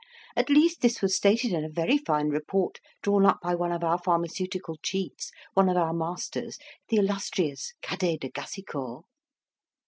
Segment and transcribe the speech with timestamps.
[0.35, 3.83] At least, this was stated in a very fine report drawn up by one of
[3.83, 6.57] our pharmaceutical chiefs, one of our masters,
[6.89, 9.05] the illustrious Cadet de Gassicourt!"